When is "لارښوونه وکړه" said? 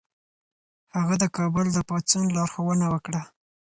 2.35-3.21